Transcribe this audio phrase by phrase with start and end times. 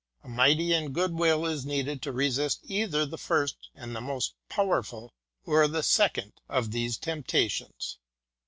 [0.23, 5.13] A mighty and good will is needed to resist either the first and most powerful,
[5.45, 7.99] "br the second, of these tempta tions.